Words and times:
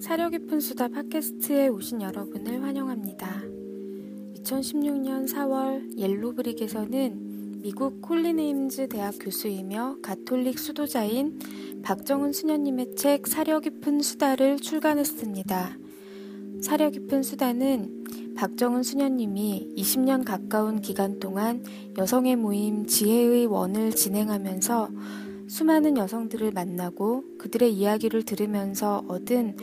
사려 0.00 0.30
깊은 0.30 0.60
수다 0.60 0.88
팟캐스트에 0.88 1.68
오신 1.68 2.02
여러분을 2.02 2.62
환영합니다. 2.62 3.42
2016년 4.36 5.28
4월 5.28 5.98
옐로브릭에서는 5.98 7.60
미국 7.62 8.02
콜리네임즈 8.02 8.88
대학 8.88 9.14
교수이며 9.18 9.98
가톨릭 10.02 10.58
수도자인 10.58 11.38
박정은 11.82 12.32
수녀님의 12.32 12.94
책 12.96 13.26
사려 13.26 13.60
깊은 13.60 14.00
수다를 14.00 14.58
출간했습니다. 14.58 15.78
사려 16.60 16.90
깊은 16.90 17.22
수다는 17.22 18.04
박정은 18.36 18.82
수녀님이 18.82 19.74
20년 19.76 20.24
가까운 20.24 20.80
기간 20.80 21.20
동안 21.20 21.64
여성의 21.96 22.36
모임 22.36 22.86
지혜의 22.86 23.46
원을 23.46 23.92
진행하면서 23.92 24.88
수많은 25.46 25.96
여성들을 25.96 26.52
만나고 26.52 27.24
그들의 27.38 27.72
이야기를 27.72 28.22
들으면서 28.24 29.04
얻은 29.08 29.56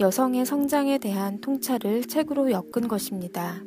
여성의 0.00 0.46
성장에 0.46 0.98
대한 0.98 1.40
통찰을 1.40 2.04
책으로 2.04 2.50
엮은 2.50 2.88
것입니다. 2.88 3.62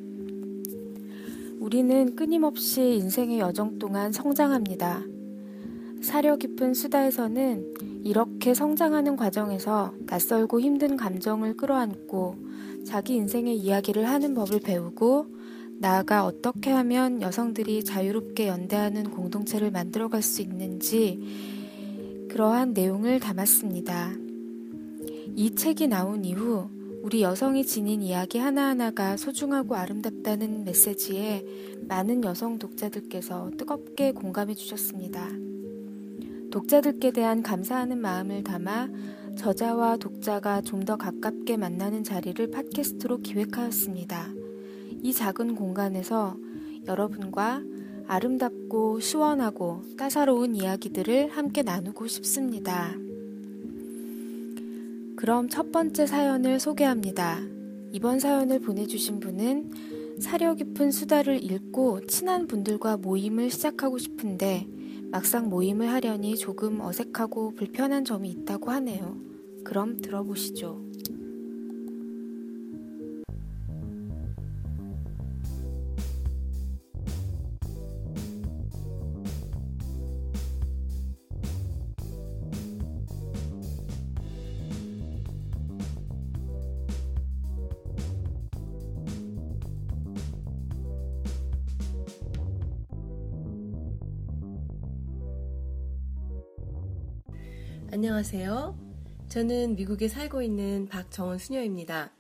우리는 1.60 2.16
끊임없이 2.16 2.82
인생의 2.82 3.40
여정 3.40 3.80
동안 3.80 4.12
성장합니다. 4.12 5.04
사려 6.02 6.36
깊은 6.36 6.74
수다에서는 6.74 8.02
이렇게 8.04 8.54
성장하는 8.54 9.16
과정에서 9.16 9.94
낯설고 10.06 10.60
힘든 10.60 10.98
감정을 10.98 11.56
끌어안고 11.56 12.36
자기 12.86 13.16
인생의 13.16 13.56
이야기를 13.58 14.10
하는 14.10 14.34
법을 14.34 14.60
배우고 14.60 15.28
나아가 15.80 16.26
어떻게 16.26 16.72
하면 16.72 17.22
여성들이 17.22 17.84
자유롭게 17.84 18.48
연대하는 18.48 19.12
공동체를 19.12 19.72
만들어갈 19.72 20.22
수 20.22 20.42
있는지 20.42 21.53
그러한 22.34 22.74
내용을 22.74 23.20
담았습니다. 23.20 24.16
이 25.36 25.54
책이 25.54 25.88
나온 25.88 26.26
이후 26.26 26.68
우리 27.04 27.22
여성이 27.22 27.64
지닌 27.64 28.02
이야기 28.02 28.40
하나하나가 28.40 29.18
소중하고 29.18 29.76
아름답다는 29.76 30.64
메시지에 30.64 31.46
많은 31.88 32.24
여성 32.24 32.58
독자들께서 32.58 33.52
뜨겁게 33.56 34.14
공감해 34.14 34.56
주셨습니다. 34.56 35.30
독자들께 36.50 37.12
대한 37.12 37.44
감사하는 37.44 38.00
마음을 38.00 38.44
담아 38.44 38.90
저자와 39.38 39.98
독자가 39.98 40.62
좀 40.62 40.86
더 40.86 40.98
가깝게 40.98 41.56
만나는 41.58 42.04
자리를 42.04 42.50
팟캐스트로 42.50 43.20
기획하였습니다. 43.20 44.34
이 45.04 45.14
작은 45.14 45.54
공간에서 45.54 46.36
여러분과 46.88 47.62
아름답고 48.08 49.00
시원하고 49.00 49.84
따사로운 49.98 50.56
이야기들을 50.56 51.30
함께 51.30 51.64
나누고 51.64 52.08
싶습니다. 52.08 52.94
그럼 55.16 55.50
첫 55.50 55.72
번째 55.72 56.06
사연을 56.06 56.60
소개합니다. 56.60 57.40
이번 57.92 58.20
사연을 58.20 58.60
보내주신 58.60 59.20
분은 59.20 60.20
사려 60.20 60.54
깊은 60.56 60.92
수다를 60.92 61.44
읽고 61.44 62.06
친한 62.08 62.48
분들과 62.48 62.98
모임을 62.98 63.50
시작하고 63.50 63.98
싶은데 63.98 64.68
막상 65.12 65.50
모임을 65.50 65.90
하려니 65.90 66.38
조금 66.38 66.82
어색하고 66.82 67.54
불편한 67.56 68.04
점이 68.04 68.30
있다고 68.30 68.72
하네요. 68.72 69.18
그럼 69.64 70.02
들어보시죠. 70.02 70.93
안녕하세요. 97.94 98.76
저는 99.30 99.76
미국에 99.76 100.08
살고 100.08 100.42
있는 100.42 100.88
박정원 100.88 101.38
수녀입니다. 101.38 102.12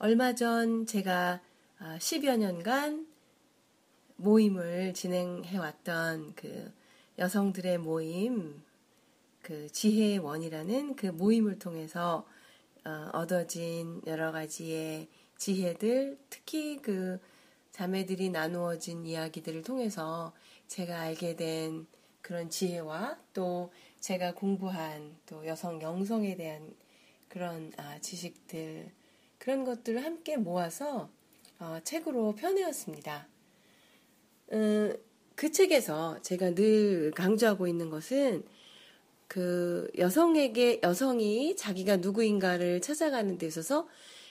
얼마 0.00 0.34
전 0.34 0.84
제가 0.84 1.40
10여 1.78 2.28
아, 2.30 2.36
년간 2.36 3.06
모임을 4.16 4.94
진행해 4.94 5.58
왔던 5.58 6.32
그 6.34 6.72
여성들의 7.20 7.78
모임, 7.78 8.60
그 9.42 9.70
지혜의 9.70 10.18
원이라는 10.18 10.96
그 10.96 11.06
모임을 11.06 11.60
통해서 11.60 12.26
어, 12.84 13.10
얻어진 13.12 14.02
여러 14.08 14.32
가지의 14.32 15.06
지혜들, 15.36 16.18
특히 16.28 16.82
그 16.82 17.20
자매들이 17.70 18.30
나누어진 18.30 19.06
이야기들을 19.06 19.62
통해서 19.62 20.32
제가 20.66 20.98
알게 20.98 21.36
된 21.36 21.86
그런 22.22 22.50
지혜와 22.50 23.16
또 23.34 23.70
제가 24.06 24.34
공부한 24.34 25.16
또 25.26 25.44
여성 25.46 25.82
영성에 25.82 26.36
대한 26.36 26.72
그런 27.26 27.72
아, 27.76 27.98
지식들 27.98 28.92
그런 29.36 29.64
것들을 29.64 30.04
함께 30.04 30.36
모아서 30.36 31.10
어, 31.58 31.80
책으로 31.82 32.36
펴내었습니다. 32.36 33.26
어, 34.52 34.92
그 35.34 35.50
책에서 35.50 36.22
제가 36.22 36.54
늘 36.54 37.10
강조하고 37.16 37.66
있는 37.66 37.90
것은 37.90 38.44
그 39.26 39.90
여성에게 39.98 40.82
여성이 40.84 41.56
자기가 41.56 41.96
누구인가를 41.96 42.80
찾아가는 42.82 43.36
데 43.38 43.46
있어서 43.48 43.88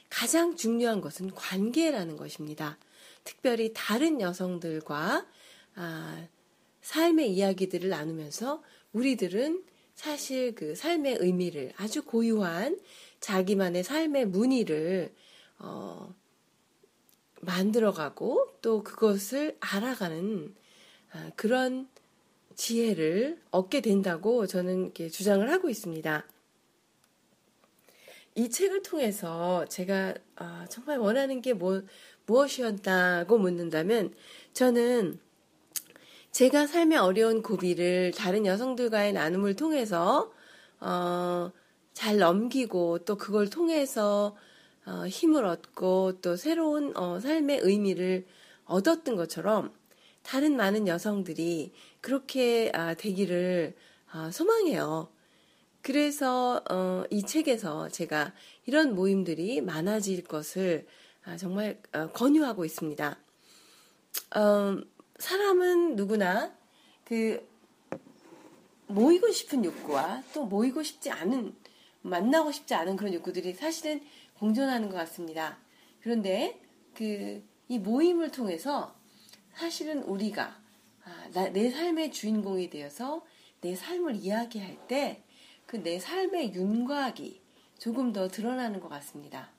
가장 0.10 0.56
중요한 0.56 1.02
것은 1.02 1.32
관계라는 1.32 2.16
것입니다. 2.16 2.78
특별히 3.26 3.74
다른 3.74 4.22
여성들과 4.22 5.26
아, 5.76 6.28
삶의 6.82 7.34
이야기들을 7.34 7.90
나누면서 7.90 8.64
우리들은 8.96 9.62
사실 9.94 10.56
그 10.56 10.74
삶의 10.74 11.18
의미를 11.20 11.74
아주 11.76 12.04
고유한 12.04 12.80
자기만의 13.20 13.84
삶의 13.84 14.28
무늬를 14.28 15.14
어, 15.60 16.16
만들어가고 17.42 18.58
또 18.62 18.84
그것을 18.84 19.58
알아가는 19.60 20.56
아, 21.12 21.32
그런 21.36 21.90
지혜를 22.56 23.42
얻게 23.52 23.82
된다고 23.82 24.48
저는 24.48 24.94
주장을 24.94 25.50
하고 25.52 25.70
있습니다. 25.70 26.26
이 28.36 28.50
책을 28.50 28.82
통해서 28.82 29.66
제가 29.66 30.14
아, 30.38 30.66
정말 30.70 31.00
원하는 31.00 31.42
게 31.42 31.52
뭐, 31.54 31.82
무엇이었다고 32.26 33.38
묻는다면 33.38 34.14
저는 34.54 35.20
제가 36.36 36.68
삶의 36.68 36.98
어려운 36.98 37.42
고비를 37.42 38.12
다른 38.12 38.46
여성들과의 38.46 39.14
나눔을 39.14 39.56
통해서 39.56 40.34
어, 40.82 41.50
잘 41.94 42.18
넘기고 42.18 43.06
또 43.06 43.16
그걸 43.16 43.50
통해서 43.50 44.36
어, 44.86 45.08
힘을 45.08 45.46
얻고 45.46 46.20
또 46.20 46.36
새로운 46.36 46.92
어, 46.98 47.22
삶의 47.22 47.60
의미를 47.64 48.28
얻었던 48.66 49.16
것처럼 49.16 49.74
다른 50.24 50.58
많은 50.58 50.90
여성들이 50.90 51.72
그렇게 52.02 52.70
아, 52.74 52.96
되기를 52.96 53.74
아, 54.12 54.30
소망해요. 54.30 55.08
그래서 55.82 56.62
어, 56.70 57.06
이 57.12 57.24
책에서 57.24 57.88
제가 57.88 58.34
이런 58.66 58.94
모임들이 58.94 59.62
많아질 59.62 60.26
것을 60.26 60.86
아, 61.24 61.38
정말 61.38 61.82
어, 61.94 62.10
권유하고 62.12 62.66
있습니다. 62.66 63.18
어, 64.36 64.78
사람은 65.20 65.96
누구나 65.96 66.54
그 67.04 67.48
모이고 68.88 69.32
싶은 69.32 69.66
욕구와 69.66 70.24
또 70.34 70.46
모이고 70.46 70.84
싶지 70.84 71.10
않은 71.12 71.56
만나고 72.02 72.52
싶지 72.52 72.76
않은 72.76 72.96
그런 72.98 73.14
욕구들이 73.14 73.54
사실은 73.54 74.02
공존하는 74.38 74.90
것 74.90 74.96
같습니다. 74.96 75.58
그런데 76.02 76.60
그 76.94 77.56
이 77.68 77.80
모임을 77.80 78.30
통해서 78.32 78.96
사실은 79.56 80.04
우리가 80.04 80.56
아, 81.04 81.30
나, 81.34 81.50
내 81.50 81.72
삶의 81.72 82.12
주인공이 82.12 82.70
되어서 82.70 83.26
내 83.62 83.76
삶을 83.76 84.16
이야기할 84.16 84.88
때 84.88 85.24
그 85.66 85.78
내 85.82 85.98
삶의 86.00 86.54
윤곽이 86.54 87.42
조금 87.80 88.14
더 88.14 88.28
드러나는 88.28 88.80
것 88.80 88.88
같습니다. 88.88 89.50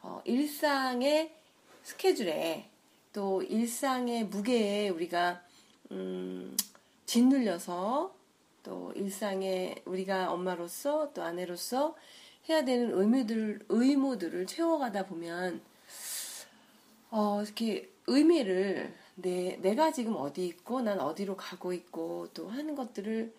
어, 0.00 0.22
일상의 0.24 1.34
스케줄에 1.82 2.69
또 3.12 3.42
일상의 3.42 4.24
무게에 4.24 4.88
우리가 4.88 5.42
음, 5.90 6.56
짓눌려서 7.06 8.14
또 8.62 8.92
일상에 8.94 9.82
우리가 9.84 10.30
엄마로서 10.30 11.12
또 11.12 11.22
아내로서 11.22 11.96
해야 12.48 12.64
되는 12.64 12.92
의무들, 12.92 13.66
의무들을 13.68 14.46
채워가다 14.46 15.06
보면, 15.06 15.60
어, 17.10 17.42
이렇게 17.42 17.90
의미를 18.06 18.94
내, 19.16 19.56
내가 19.60 19.92
지금 19.92 20.16
어디 20.16 20.46
있고 20.46 20.80
난 20.80 21.00
어디로 21.00 21.36
가고 21.36 21.72
있고 21.72 22.28
또 22.32 22.48
하는 22.48 22.74
것들을 22.74 23.32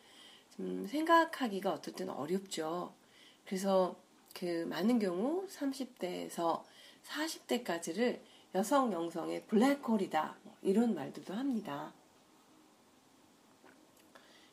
좀 0.55 0.87
생각하기가 0.87 1.71
어떨 1.71 1.93
때는 1.93 2.13
어렵죠. 2.13 2.93
그래서 3.45 3.95
그 4.33 4.65
많은 4.69 4.99
경우 4.99 5.47
30대에서 5.47 6.63
40대까지를 7.07 8.19
여성 8.55 8.91
영성의 8.91 9.45
블랙홀이다. 9.47 10.35
뭐 10.43 10.55
이런 10.61 10.93
말들도 10.93 11.33
합니다. 11.33 11.93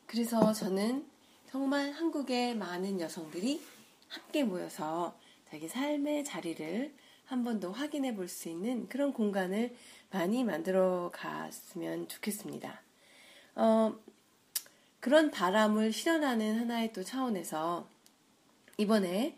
그래서 0.07 0.53
저는 0.53 1.05
정말 1.49 1.91
한국의 1.91 2.55
많은 2.55 2.99
여성들이 2.99 3.61
함께 4.07 4.43
모여서 4.43 5.15
자기 5.49 5.67
삶의 5.67 6.23
자리를 6.23 6.93
한 7.25 7.43
번 7.43 7.59
더 7.59 7.69
확인해 7.71 8.15
볼 8.15 8.27
수 8.27 8.49
있는 8.49 8.87
그런 8.89 9.13
공간을 9.13 9.75
많이 10.09 10.43
만들어 10.43 11.11
갔으면 11.13 12.07
좋겠습니다. 12.07 12.81
어, 13.55 13.95
그런 14.99 15.29
바람을 15.29 15.93
실현하는 15.93 16.59
하나의 16.61 16.91
또 16.91 17.03
차원에서 17.03 17.87
이번에 18.77 19.37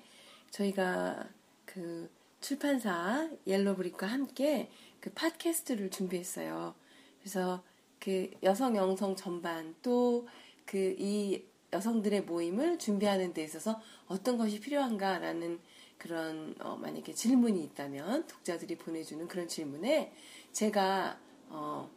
저희가 0.51 1.27
그 1.65 2.09
출판사 2.41 3.29
옐로브릭과 3.47 4.07
함께 4.07 4.69
그 4.99 5.11
팟캐스트를 5.11 5.89
준비했어요. 5.89 6.75
그래서 7.19 7.63
그 7.99 8.31
여성 8.43 8.75
영성 8.75 9.15
전반 9.15 9.75
또 9.81 10.25
그 10.65 10.95
이 10.97 11.43
여성들의 11.73 12.21
모임을 12.23 12.77
준비하는 12.79 13.33
데 13.33 13.43
있어서 13.43 13.81
어떤 14.07 14.37
것이 14.37 14.59
필요한가라는 14.59 15.59
그런 15.97 16.55
어 16.59 16.77
만약에 16.77 17.13
질문이 17.13 17.61
있다면 17.63 18.27
독자들이 18.27 18.77
보내주는 18.77 19.27
그런 19.27 19.47
질문에 19.47 20.13
제가 20.51 21.17
어 21.49 21.89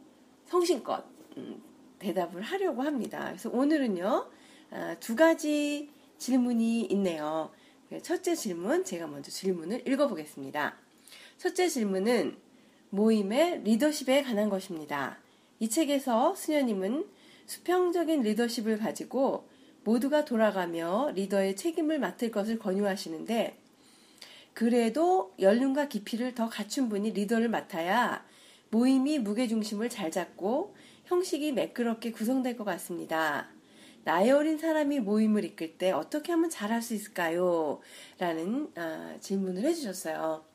성심껏 0.47 1.05
음 1.37 1.61
대답을 1.99 2.41
하려고 2.41 2.83
합니다. 2.83 3.25
그래서 3.27 3.49
오늘은요 3.49 4.29
아, 4.71 4.95
두 4.99 5.15
가지 5.15 5.89
질문이 6.17 6.81
있네요. 6.87 7.51
첫째 8.01 8.35
질문, 8.35 8.83
제가 8.83 9.07
먼저 9.07 9.31
질문을 9.31 9.87
읽어보겠습니다. 9.87 10.75
첫째 11.37 11.67
질문은 11.67 12.37
모임의 12.89 13.61
리더십에 13.63 14.23
관한 14.23 14.49
것입니다. 14.49 15.19
이 15.59 15.69
책에서 15.69 16.35
수녀님은 16.35 17.05
수평적인 17.45 18.21
리더십을 18.21 18.77
가지고 18.79 19.47
모두가 19.83 20.25
돌아가며 20.25 21.11
리더의 21.13 21.55
책임을 21.55 21.99
맡을 21.99 22.31
것을 22.31 22.57
권유하시는데 22.57 23.57
그래도 24.53 25.33
연륜과 25.39 25.89
깊이를 25.89 26.33
더 26.33 26.49
갖춘 26.49 26.89
분이 26.89 27.11
리더를 27.11 27.49
맡아야 27.49 28.25
모임이 28.71 29.19
무게중심을 29.19 29.89
잘 29.89 30.11
잡고 30.11 30.75
형식이 31.05 31.51
매끄럽게 31.51 32.11
구성될 32.11 32.57
것 32.57 32.63
같습니다. 32.63 33.54
나이 34.05 34.29
어린 34.29 34.57
사람이 34.59 34.99
모임을 34.99 35.43
이끌 35.45 35.77
때 35.79 35.91
어떻게 35.91 36.31
하면 36.31 36.49
잘할 36.49 36.81
수 36.83 36.93
있을까요? 36.93 37.81
라는 38.19 38.71
아, 38.75 39.15
질문을 39.19 39.63
해주셨어요. 39.63 40.45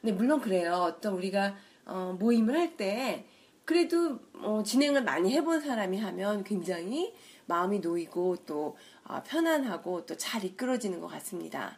근데 0.00 0.14
물론 0.14 0.40
그래요. 0.40 0.72
어떤 0.74 1.14
우리가 1.14 1.56
어, 1.84 2.16
모임을 2.18 2.56
할 2.56 2.76
때 2.76 3.26
그래도 3.64 4.20
어, 4.34 4.62
진행을 4.64 5.02
많이 5.02 5.32
해본 5.34 5.60
사람이 5.60 5.98
하면 5.98 6.44
굉장히 6.44 7.12
마음이 7.46 7.80
놓이고 7.80 8.36
또 8.46 8.76
어, 9.04 9.22
편안하고 9.24 10.06
또 10.06 10.16
잘 10.16 10.44
이끌어지는 10.44 11.00
것 11.00 11.08
같습니다. 11.08 11.76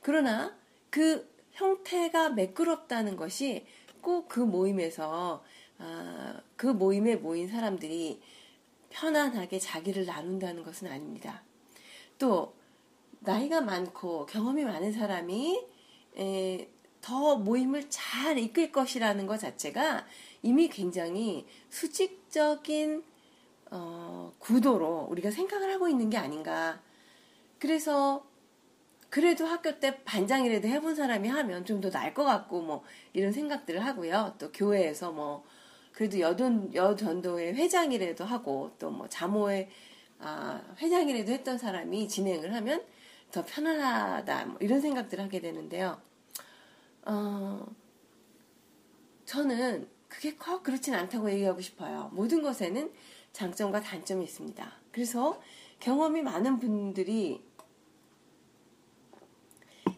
그러나 0.00 0.56
그 0.90 1.28
형태가 1.52 2.30
매끄럽다는 2.30 3.16
것이 3.16 3.66
꼭 4.00 4.28
그 4.28 4.40
모임에서 4.40 5.44
아, 5.78 6.40
그 6.56 6.66
모임에 6.68 7.16
모인 7.16 7.48
사람들이 7.48 8.20
편안하게 8.94 9.58
자기를 9.58 10.06
나눈다는 10.06 10.62
것은 10.62 10.88
아닙니다. 10.88 11.42
또 12.18 12.54
나이가 13.20 13.60
많고 13.60 14.26
경험이 14.26 14.64
많은 14.64 14.92
사람이 14.92 15.66
에, 16.16 16.68
더 17.00 17.36
모임을 17.36 17.90
잘 17.90 18.38
이끌 18.38 18.70
것이라는 18.70 19.26
것 19.26 19.38
자체가 19.38 20.06
이미 20.42 20.68
굉장히 20.68 21.46
수직적인 21.70 23.02
어, 23.72 24.32
구도로 24.38 25.08
우리가 25.10 25.30
생각을 25.32 25.72
하고 25.72 25.88
있는 25.88 26.08
게 26.08 26.16
아닌가. 26.16 26.80
그래서 27.58 28.24
그래도 29.10 29.44
학교 29.44 29.80
때 29.80 30.02
반장이라도 30.04 30.68
해본 30.68 30.94
사람이 30.94 31.28
하면 31.28 31.64
좀 31.64 31.80
더 31.80 31.90
나을 31.90 32.14
것 32.14 32.24
같고 32.24 32.62
뭐 32.62 32.84
이런 33.12 33.32
생각들을 33.32 33.84
하고요. 33.84 34.36
또 34.38 34.52
교회에서 34.52 35.10
뭐 35.12 35.44
그래도 35.94 36.18
여든 36.18 36.74
여전도의 36.74 37.54
회장이라도 37.54 38.24
하고 38.24 38.72
또 38.78 38.90
뭐 38.90 39.08
자모의 39.08 39.68
아, 40.18 40.60
회장이라도 40.78 41.32
했던 41.32 41.58
사람이 41.58 42.08
진행을 42.08 42.54
하면 42.54 42.84
더 43.30 43.44
편안하다 43.44 44.46
뭐 44.46 44.58
이런 44.60 44.80
생각들을 44.80 45.22
하게 45.22 45.40
되는데요. 45.40 46.00
어, 47.04 47.66
저는 49.24 49.88
그게 50.08 50.34
꼭 50.36 50.62
그렇진 50.62 50.94
않다고 50.94 51.30
얘기하고 51.30 51.60
싶어요. 51.60 52.10
모든 52.12 52.42
것에는 52.42 52.92
장점과 53.32 53.80
단점이 53.80 54.24
있습니다. 54.24 54.72
그래서 54.92 55.40
경험이 55.80 56.22
많은 56.22 56.58
분들이 56.60 57.42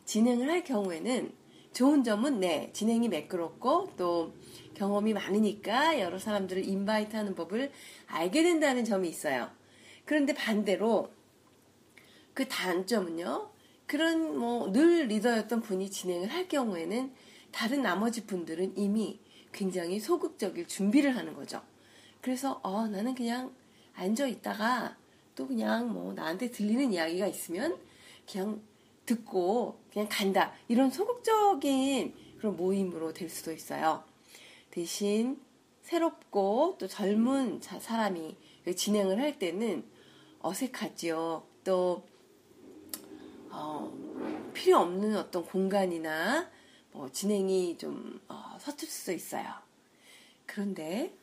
진행을 0.07 0.49
할 0.49 0.65
경우에는 0.65 1.33
좋은 1.75 2.03
점은 2.03 2.41
네, 2.41 2.71
진행이 2.73 3.09
매끄럽고 3.09 3.93
또 3.99 4.33
경험이 4.77 5.15
많으니까 5.15 5.99
여러 6.01 6.19
사람들을 6.19 6.65
인바이트 6.69 7.17
하는 7.17 7.35
법을 7.35 7.73
알게 8.07 8.43
된다는 8.43 8.85
점이 8.85 9.09
있어요. 9.09 9.51
그런데 10.05 10.35
반대로 10.35 11.11
그 12.35 12.47
단점은요. 12.47 13.51
그런 13.87 14.39
뭐 14.39 14.71
늘 14.73 15.07
리더였던 15.07 15.63
분이 15.63 15.91
진행을 15.91 16.29
할 16.29 16.49
경우에는 16.49 17.13
다른 17.53 17.83
나머지 17.83 18.27
분들은 18.27 18.77
이미 18.77 19.19
굉장히 19.53 19.99
소극적일 19.99 20.67
준비를 20.69 21.17
하는 21.17 21.33
거죠. 21.35 21.63
그래서 22.21 22.61
어 22.63 22.87
나는 22.87 23.15
그냥 23.15 23.55
앉아 23.95 24.27
있다가 24.27 24.97
또 25.35 25.47
그냥 25.47 25.91
뭐 25.93 26.13
나한테 26.13 26.51
들리는 26.51 26.93
이야기가 26.93 27.27
있으면 27.29 27.79
그냥 28.31 28.61
듣고 29.07 29.79
그냥 29.91 30.09
간다. 30.11 30.53
이런 30.69 30.91
소극적인 30.91 32.13
그런 32.39 32.57
모임으로 32.57 33.15
될 33.15 33.31
수도 33.31 33.53
있어요. 33.53 34.05
대신 34.77 35.41
새롭고 35.81 36.77
또 36.79 36.87
젊은 36.87 37.63
사람이 37.63 38.37
진행을 38.77 39.19
할 39.19 39.39
때는 39.39 39.89
어색하지요. 40.41 41.47
또 41.65 42.07
어, 43.49 43.91
필요 44.53 44.79
없는 44.81 45.17
어떤 45.17 45.47
공간이나 45.47 46.51
뭐 46.93 47.11
진행이 47.11 47.79
좀 47.79 48.21
어, 48.29 48.59
서툴 48.61 48.87
수도 48.87 49.13
있어요. 49.13 49.47
그런데 50.45 51.17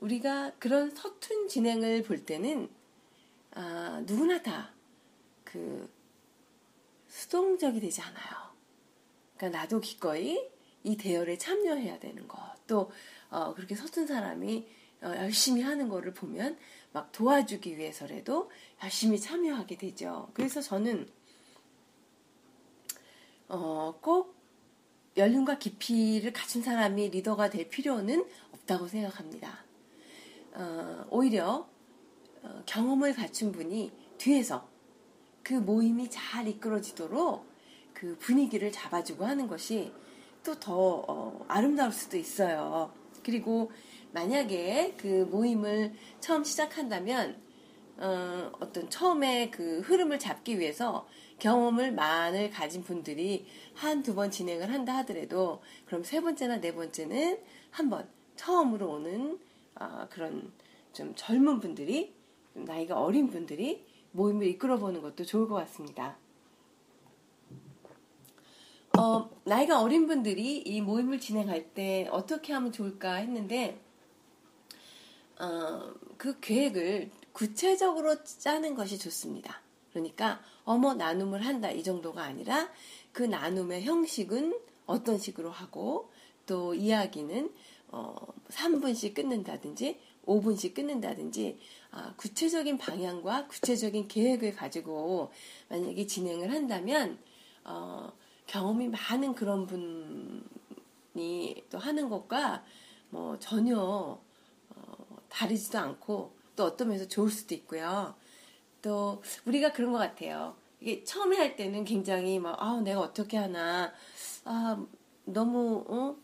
우리가 0.00 0.52
그런 0.58 0.94
서툰 0.94 1.48
진행을 1.48 2.02
볼 2.02 2.26
때는 2.26 2.68
아, 3.54 4.02
누구나 4.06 4.42
다 4.42 4.78
그 5.44 5.90
수동적이 7.06 7.80
되지 7.80 8.02
않아요. 8.02 8.52
그러니까 9.34 9.60
나도 9.60 9.80
기꺼이 9.80 10.46
이 10.84 10.96
대열에 10.98 11.38
참여해야 11.38 11.98
되는 11.98 12.28
것. 12.28 12.57
또 12.68 12.92
어, 13.30 13.52
그렇게 13.54 13.74
서툰 13.74 14.06
사람이 14.06 14.68
어, 15.02 15.06
열심히 15.16 15.62
하는 15.62 15.88
거를 15.88 16.14
보면 16.14 16.56
막 16.92 17.10
도와주기 17.10 17.76
위해서라도 17.76 18.50
열심히 18.82 19.18
참여하게 19.18 19.76
되죠. 19.76 20.30
그래서 20.32 20.60
저는 20.60 21.08
어, 23.48 23.98
꼭 24.00 24.36
연륜과 25.16 25.58
깊이를 25.58 26.32
갖춘 26.32 26.62
사람이 26.62 27.08
리더가 27.10 27.50
될 27.50 27.68
필요는 27.68 28.24
없다고 28.52 28.86
생각합니다. 28.86 29.64
어, 30.52 31.06
오히려 31.10 31.68
어, 32.42 32.62
경험을 32.66 33.14
갖춘 33.14 33.50
분이 33.50 33.90
뒤에서 34.18 34.68
그 35.42 35.54
모임이 35.54 36.10
잘 36.10 36.46
이끌어지도록 36.46 37.46
그 37.94 38.16
분위기를 38.18 38.70
잡아주고 38.70 39.24
하는 39.24 39.48
것이 39.48 39.92
또 40.48 40.54
더 40.54 41.04
어, 41.06 41.44
아름다울 41.46 41.92
수도 41.92 42.16
있어요. 42.16 42.90
그리고 43.22 43.70
만약에 44.12 44.94
그 44.96 45.28
모임을 45.30 45.92
처음 46.20 46.42
시작한다면 46.42 47.36
어, 47.98 48.50
어떤 48.60 48.88
처음에 48.88 49.50
그 49.50 49.80
흐름을 49.80 50.18
잡기 50.18 50.58
위해서 50.58 51.06
경험을 51.38 51.92
많이 51.92 52.50
가진 52.50 52.82
분들이 52.82 53.46
한 53.74 54.02
두 54.02 54.14
번 54.14 54.30
진행을 54.30 54.72
한다 54.72 54.96
하더라도 54.98 55.60
그럼 55.86 56.02
세 56.02 56.20
번째나 56.22 56.60
네 56.60 56.72
번째는 56.74 57.38
한 57.70 57.90
번 57.90 58.08
처음으로 58.36 58.88
오는 58.92 59.38
어, 59.78 60.06
그런 60.08 60.50
좀 60.94 61.12
젊은 61.14 61.60
분들이 61.60 62.14
좀 62.54 62.64
나이가 62.64 62.98
어린 62.98 63.28
분들이 63.28 63.84
모임을 64.12 64.46
이끌어 64.46 64.78
보는 64.78 65.02
것도 65.02 65.24
좋을 65.26 65.46
것 65.46 65.56
같습니다. 65.56 66.16
어, 68.98 69.30
나이가 69.44 69.80
어린 69.80 70.08
분들이 70.08 70.58
이 70.58 70.80
모임을 70.80 71.20
진행할 71.20 71.72
때 71.72 72.08
어떻게 72.10 72.52
하면 72.52 72.72
좋을까 72.72 73.14
했는데 73.14 73.80
어, 75.38 75.94
그 76.16 76.40
계획을 76.40 77.10
구체적으로 77.32 78.24
짜는 78.24 78.74
것이 78.74 78.98
좋습니다. 78.98 79.62
그러니까 79.92 80.40
어머 80.64 80.94
나눔을 80.94 81.46
한다 81.46 81.70
이 81.70 81.84
정도가 81.84 82.24
아니라 82.24 82.68
그 83.12 83.22
나눔의 83.22 83.84
형식은 83.84 84.58
어떤 84.86 85.16
식으로 85.18 85.50
하고 85.50 86.10
또 86.46 86.74
이야기는 86.74 87.52
어, 87.90 88.16
3분씩 88.48 89.14
끊는다든지 89.14 90.00
5분씩 90.26 90.74
끊는다든지 90.74 91.58
아, 91.92 92.14
구체적인 92.16 92.78
방향과 92.78 93.46
구체적인 93.46 94.08
계획을 94.08 94.56
가지고 94.56 95.30
만약에 95.68 96.06
진행을 96.06 96.50
한다면 96.52 97.18
어, 97.64 98.12
경험이 98.48 98.88
많은 98.88 99.34
그런 99.34 99.66
분이 99.66 100.42
또 101.70 101.78
하는 101.78 102.08
것과 102.08 102.64
뭐 103.10 103.38
전혀 103.38 103.78
어, 103.78 104.20
다르지도 105.28 105.78
않고 105.78 106.34
또 106.56 106.64
어떤 106.64 106.88
면에서 106.88 107.06
좋을 107.06 107.30
수도 107.30 107.54
있고요. 107.54 108.16
또 108.82 109.22
우리가 109.44 109.72
그런 109.72 109.92
것 109.92 109.98
같아요. 109.98 110.56
이게 110.80 111.04
처음에 111.04 111.36
할 111.36 111.56
때는 111.56 111.84
굉장히 111.84 112.38
막 112.38 112.60
아, 112.60 112.80
내가 112.80 113.00
어떻게 113.00 113.36
하나 113.36 113.92
아, 114.44 114.84
너무 115.24 115.84
어? 115.86 116.16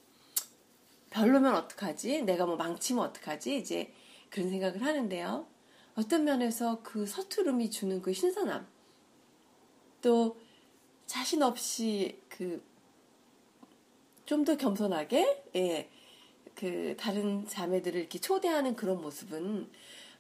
별로면 1.10 1.54
어떡하지? 1.54 2.22
내가 2.22 2.46
뭐 2.46 2.56
망치면 2.56 3.04
어떡하지? 3.04 3.56
이제 3.58 3.92
그런 4.30 4.48
생각을 4.48 4.82
하는데요. 4.82 5.46
어떤 5.94 6.24
면에서 6.24 6.80
그 6.82 7.06
서투름이 7.06 7.70
주는 7.70 8.00
그 8.02 8.12
신선함 8.12 8.66
또 10.00 10.36
자신 11.06 11.42
없이 11.42 12.20
그 12.28 12.74
좀 14.26 14.44
더 14.44 14.56
겸손하게 14.56 15.44
예, 15.56 15.90
그 16.54 16.96
다른 16.98 17.46
자매들을 17.46 18.00
이렇게 18.00 18.18
초대하는 18.18 18.74
그런 18.74 19.00
모습은 19.02 19.70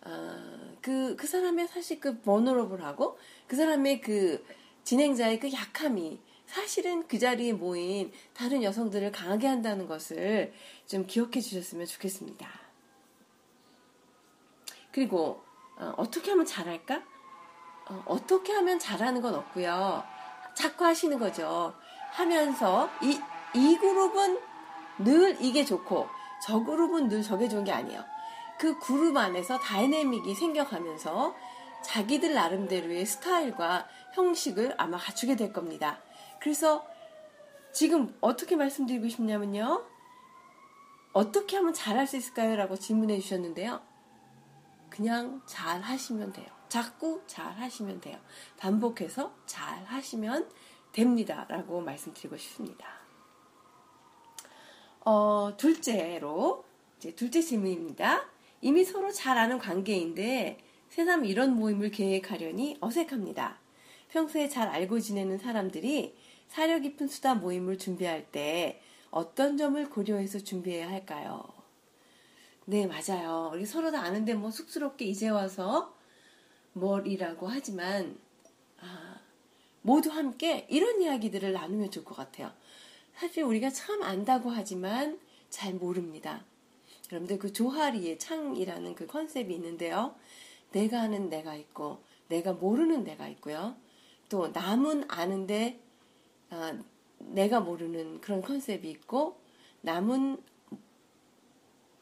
어, 0.02 0.76
그, 0.82 1.16
그 1.16 1.26
사람의 1.26 1.68
사실 1.68 2.00
그 2.00 2.20
버너러블하고 2.20 3.18
그 3.46 3.56
사람의 3.56 4.02
그 4.02 4.44
진행자의 4.84 5.40
그 5.40 5.50
약함이 5.50 6.20
사실은 6.46 7.08
그 7.08 7.18
자리에 7.18 7.54
모인 7.54 8.12
다른 8.34 8.62
여성들을 8.62 9.10
강하게 9.12 9.46
한다는 9.46 9.86
것을 9.86 10.52
좀 10.86 11.06
기억해 11.06 11.40
주셨으면 11.40 11.86
좋겠습니다. 11.86 12.46
그리고 14.92 15.42
어, 15.76 16.04
떻게 16.10 16.30
하면 16.30 16.44
잘할까? 16.44 17.02
어, 17.86 18.26
떻게 18.26 18.52
하면 18.52 18.78
잘하는 18.78 19.22
건 19.22 19.34
없고요. 19.34 20.13
자꾸 20.54 20.84
하시는 20.84 21.18
거죠. 21.18 21.74
하면서 22.10 22.88
이, 23.02 23.20
이 23.54 23.76
그룹은 23.76 24.38
늘 24.98 25.36
이게 25.40 25.64
좋고 25.64 26.08
저 26.42 26.62
그룹은 26.62 27.08
늘 27.08 27.22
저게 27.22 27.48
좋은 27.48 27.64
게 27.64 27.72
아니에요. 27.72 28.04
그 28.58 28.78
그룹 28.78 29.16
안에서 29.16 29.58
다이내믹이 29.58 30.34
생겨가면서 30.34 31.34
자기들 31.82 32.34
나름대로의 32.34 33.04
스타일과 33.04 33.86
형식을 34.14 34.74
아마 34.78 34.96
갖추게 34.96 35.36
될 35.36 35.52
겁니다. 35.52 35.98
그래서 36.40 36.86
지금 37.72 38.16
어떻게 38.20 38.56
말씀드리고 38.56 39.08
싶냐면요. 39.08 39.84
어떻게 41.12 41.56
하면 41.56 41.72
잘할 41.72 42.06
수 42.06 42.16
있을까요? 42.16 42.56
라고 42.56 42.76
질문해 42.76 43.18
주셨는데요. 43.20 43.80
그냥 44.88 45.42
잘 45.46 45.80
하시면 45.80 46.32
돼요. 46.32 46.46
자꾸 46.68 47.22
잘 47.26 47.52
하시면 47.52 48.00
돼요. 48.00 48.18
반복해서 48.56 49.34
잘 49.46 49.84
하시면 49.84 50.48
됩니다. 50.92 51.46
라고 51.48 51.80
말씀드리고 51.80 52.36
싶습니다. 52.36 52.86
어, 55.00 55.54
둘째로, 55.56 56.64
이제 56.98 57.14
둘째 57.14 57.42
질문입니다. 57.42 58.26
이미 58.60 58.84
서로 58.84 59.12
잘 59.12 59.36
아는 59.36 59.58
관계인데, 59.58 60.58
새삼 60.88 61.24
이런 61.24 61.56
모임을 61.56 61.90
계획하려니 61.90 62.78
어색합니다. 62.80 63.58
평소에 64.08 64.48
잘 64.48 64.68
알고 64.68 65.00
지내는 65.00 65.38
사람들이 65.38 66.16
사려 66.46 66.78
깊은 66.78 67.08
수다 67.08 67.34
모임을 67.34 67.78
준비할 67.78 68.30
때 68.30 68.80
어떤 69.10 69.56
점을 69.56 69.90
고려해서 69.90 70.38
준비해야 70.38 70.88
할까요? 70.88 71.44
네, 72.66 72.86
맞아요. 72.86 73.50
우리 73.52 73.66
서로 73.66 73.90
다 73.90 74.00
아는데 74.02 74.34
뭐 74.34 74.50
쑥스럽게 74.50 75.04
이제 75.04 75.28
와서 75.28 75.94
뭘이라고 76.74 77.48
하지만 77.48 78.18
아, 78.80 79.20
모두 79.82 80.10
함께 80.10 80.66
이런 80.68 81.00
이야기들을 81.00 81.52
나누면 81.52 81.90
좋을 81.90 82.04
것 82.04 82.14
같아요. 82.14 82.52
사실 83.16 83.44
우리가 83.44 83.70
참 83.70 84.02
안다고 84.02 84.50
하지만 84.50 85.18
잘 85.50 85.74
모릅니다. 85.74 86.44
여러분들 87.10 87.38
그 87.38 87.52
조하리의 87.52 88.18
창이라는 88.18 88.94
그 88.94 89.06
컨셉이 89.06 89.54
있는데요. 89.54 90.14
내가 90.72 91.02
아는 91.02 91.28
내가 91.28 91.54
있고 91.54 92.02
내가 92.28 92.52
모르는 92.52 93.04
내가 93.04 93.28
있고요. 93.28 93.76
또 94.28 94.48
남은 94.48 95.04
아는데 95.08 95.80
아, 96.50 96.76
내가 97.18 97.60
모르는 97.60 98.20
그런 98.20 98.42
컨셉이 98.42 98.90
있고 98.90 99.38
남은 99.82 100.42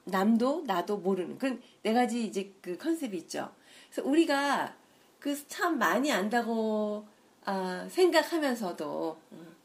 남도 0.05 0.65
나도 0.67 0.99
모르는 0.99 1.39
그런 1.39 1.61
네 1.83 1.93
가지 1.93 2.25
이제 2.25 2.55
그 2.61 2.77
컨셉이 2.77 3.17
있죠. 3.19 3.53
그래서 3.93 4.09
우리가 4.09 4.75
그 5.21 5.47
참 5.47 5.79
많이 5.79 6.11
안다고 6.11 7.07
아, 7.45 7.87
생각하면서도 7.91 9.21
음, 9.33 9.57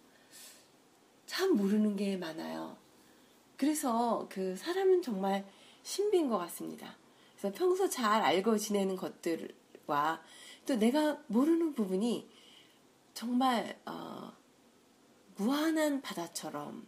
참 1.25 1.55
모르는 1.55 1.95
게 1.95 2.17
많아요. 2.17 2.77
그래서 3.55 4.27
그 4.29 4.55
사람은 4.55 5.01
정말 5.01 5.47
신비인 5.83 6.27
것 6.29 6.37
같습니다. 6.39 6.95
그래서 7.37 7.57
평소 7.57 7.89
잘 7.89 8.21
알고 8.21 8.57
지내는 8.57 8.97
것들과 8.97 10.21
또 10.65 10.75
내가 10.75 11.17
모르는 11.27 11.73
부분이 11.73 12.29
정말 13.13 13.79
어, 13.85 14.33
무한한 15.37 16.01
바다처럼 16.01 16.85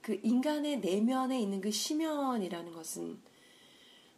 그 0.00 0.18
인간의 0.22 0.80
내면에 0.80 1.38
있는 1.40 1.60
그 1.60 1.70
심연이라는 1.70 2.72
것은 2.72 3.20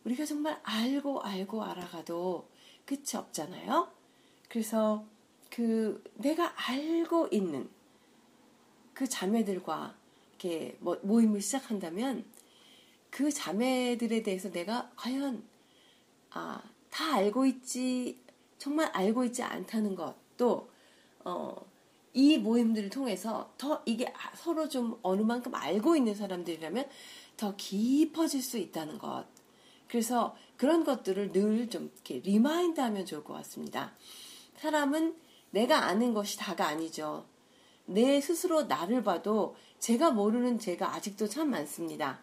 우리가 0.04 0.24
정말 0.24 0.60
알고 0.62 1.22
알고 1.22 1.62
알아가도 1.62 2.48
끝이 2.84 3.16
없잖아요. 3.16 3.90
그래서 4.48 5.04
그 5.50 6.02
내가 6.14 6.52
알고 6.68 7.28
있는 7.30 7.68
그 8.92 9.08
자매들과 9.08 9.96
이렇게 10.30 10.76
뭐 10.80 10.98
모임을 11.02 11.40
시작한다면 11.40 12.24
그 13.10 13.30
자매들에 13.30 14.22
대해서 14.22 14.50
내가 14.50 14.90
과연 14.96 15.42
아, 16.30 16.62
다 16.90 17.14
알고 17.14 17.46
있지 17.46 18.20
정말 18.58 18.90
알고 18.92 19.24
있지 19.24 19.42
않다는 19.42 19.94
것도 19.94 20.68
어, 21.24 21.56
이 22.12 22.38
모임들을 22.38 22.90
통해서 22.90 23.52
더 23.58 23.82
이게 23.86 24.12
서로 24.36 24.68
좀 24.68 24.98
어느 25.02 25.22
만큼 25.22 25.54
알고 25.54 25.96
있는 25.96 26.14
사람들이라면 26.14 26.88
더 27.36 27.56
깊어질 27.56 28.42
수 28.42 28.58
있다는 28.58 28.98
것. 28.98 29.26
그래서 29.94 30.34
그런 30.56 30.82
것들을 30.82 31.30
늘 31.30 31.68
좀 31.70 31.92
이렇게 31.94 32.18
remind 32.18 32.80
하면 32.80 33.06
좋을 33.06 33.22
것 33.22 33.32
같습니다. 33.34 33.92
사람은 34.56 35.14
내가 35.52 35.84
아는 35.84 36.12
것이 36.14 36.36
다가 36.36 36.66
아니죠. 36.66 37.26
내 37.86 38.20
스스로 38.20 38.64
나를 38.64 39.04
봐도 39.04 39.54
제가 39.78 40.10
모르는 40.10 40.58
제가 40.58 40.96
아직도 40.96 41.28
참 41.28 41.50
많습니다. 41.50 42.18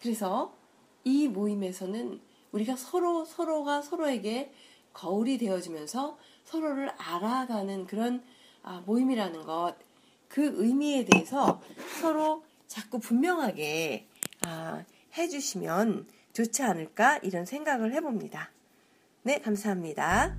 그래서 0.00 0.56
이 1.04 1.28
모임에서는 1.28 2.20
우리가 2.50 2.74
서로 2.74 3.24
서로가 3.24 3.82
서로에게 3.82 4.52
거울이 4.92 5.38
되어지면서 5.38 6.18
서로를 6.42 6.88
알아가는 6.96 7.86
그런 7.86 8.24
아, 8.64 8.82
모임이라는 8.86 9.44
것, 9.44 9.76
그 10.26 10.52
의미에 10.56 11.04
대해서 11.04 11.60
서로 12.00 12.42
자꾸 12.66 12.98
분명하게 12.98 14.08
아, 14.40 14.84
해주시면 15.16 16.08
좋지 16.34 16.62
않을까 16.62 17.18
이런 17.22 17.46
생각을 17.46 17.92
해봅니다. 17.92 18.50
네, 19.22 19.38
감사합니다. 19.38 20.36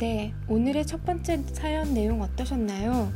네, 0.00 0.32
오늘의 0.48 0.86
첫 0.86 1.04
번째 1.04 1.42
사연 1.52 1.92
내용 1.92 2.22
어떠셨나요? 2.22 3.12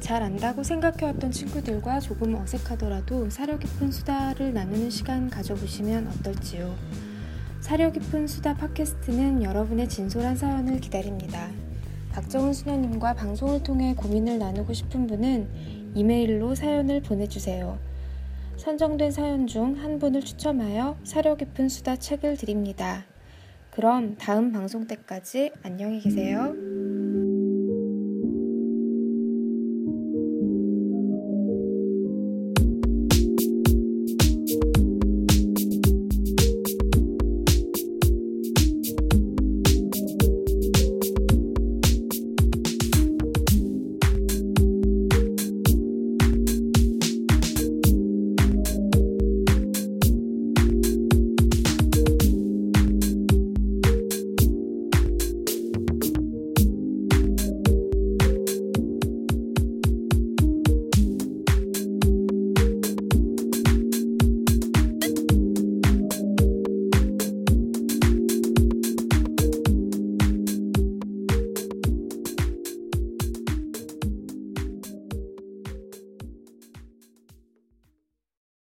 잘 0.00 0.22
안다고 0.22 0.62
생각해왔던 0.62 1.30
친구들과 1.30 1.98
조금 2.00 2.34
어색하더라도 2.34 3.30
사려 3.30 3.58
깊은 3.58 3.90
수다를 3.90 4.52
나누는 4.52 4.90
시간 4.90 5.30
가져보시면 5.30 6.08
어떨지요. 6.08 6.74
사려 7.62 7.90
깊은 7.90 8.26
수다 8.26 8.54
팟캐스트는 8.54 9.44
여러분의 9.44 9.88
진솔한 9.88 10.36
사연을 10.36 10.78
기다립니다. 10.78 11.48
박정은 12.12 12.52
수녀님과 12.52 13.14
방송을 13.14 13.62
통해 13.62 13.94
고민을 13.94 14.38
나누고 14.38 14.74
싶은 14.74 15.06
분은 15.06 15.48
이메일로 15.94 16.54
사연을 16.54 17.00
보내주세요. 17.00 17.78
선정된 18.58 19.10
사연 19.10 19.46
중 19.46 19.78
한 19.78 19.98
분을 19.98 20.20
추첨하여 20.20 20.98
사려 21.02 21.34
깊은 21.36 21.70
수다 21.70 21.96
책을 21.96 22.36
드립니다. 22.36 23.06
그럼 23.76 24.16
다음 24.16 24.52
방송 24.52 24.86
때까지 24.86 25.52
안녕히 25.62 26.00
계세요. 26.00 26.54